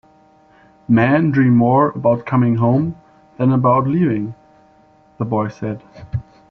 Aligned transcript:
"Men 0.87 1.29
dream 1.29 1.55
more 1.55 1.89
about 1.91 2.25
coming 2.25 2.55
home 2.55 2.95
than 3.37 3.51
about 3.51 3.85
leaving," 3.85 4.33
the 5.19 5.25
boy 5.25 5.49
said. 5.49 5.83